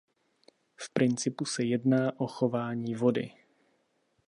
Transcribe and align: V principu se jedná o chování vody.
V 0.77 0.89
principu 0.89 1.45
se 1.45 1.63
jedná 1.63 2.19
o 2.19 2.27
chování 2.27 2.95
vody. 2.95 3.31